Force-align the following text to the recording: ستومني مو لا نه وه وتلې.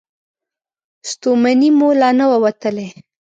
ستومني 1.11 1.69
مو 1.77 1.89
لا 1.99 2.09
نه 2.17 2.25
وه 2.29 2.37
وتلې. 2.43 2.87